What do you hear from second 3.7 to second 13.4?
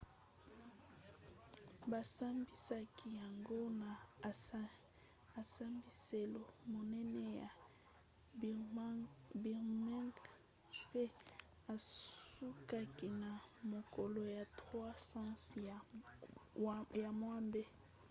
na esambiselo monene ya birmingham pe esukaki na